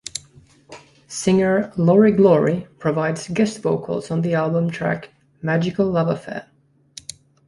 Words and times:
Singer 1.07 1.71
Lori 1.77 2.11
Glori 2.11 2.67
provides 2.79 3.27
guest 3.27 3.61
vocals 3.61 4.09
on 4.09 4.23
the 4.23 4.33
album 4.33 4.71
track 4.71 5.11
"Magical 5.43 5.85
Love 5.91 6.07
Affair". 6.07 6.47